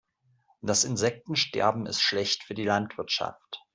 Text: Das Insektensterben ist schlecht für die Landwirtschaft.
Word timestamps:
Das 0.63 0.83
Insektensterben 0.83 1.85
ist 1.85 2.01
schlecht 2.01 2.43
für 2.43 2.55
die 2.55 2.63
Landwirtschaft. 2.65 3.61